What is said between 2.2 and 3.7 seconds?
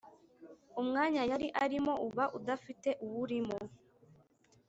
udafite uwurimo